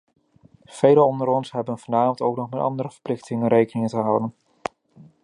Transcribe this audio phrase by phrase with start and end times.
[0.65, 4.33] Velen onder ons hebben vanavond ook nog met andere verplichtingen rekening te houden.